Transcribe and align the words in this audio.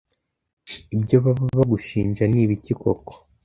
Ibyo 0.95 1.17
baba 1.23 1.45
bagushinja 1.57 2.23
ni 2.27 2.39
ibiki 2.43 2.73
koko 2.81 3.13